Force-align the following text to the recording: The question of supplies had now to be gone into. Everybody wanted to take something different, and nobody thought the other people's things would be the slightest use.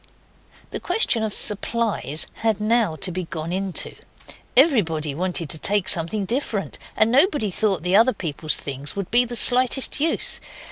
The 0.71 0.79
question 0.79 1.21
of 1.21 1.31
supplies 1.31 2.25
had 2.33 2.59
now 2.59 2.95
to 2.95 3.11
be 3.11 3.25
gone 3.25 3.53
into. 3.53 3.93
Everybody 4.57 5.13
wanted 5.13 5.47
to 5.51 5.59
take 5.59 5.87
something 5.87 6.25
different, 6.25 6.79
and 6.97 7.11
nobody 7.11 7.51
thought 7.51 7.83
the 7.83 7.95
other 7.95 8.13
people's 8.13 8.57
things 8.57 8.95
would 8.95 9.11
be 9.11 9.25
the 9.25 9.35
slightest 9.35 9.99
use. 9.99 10.41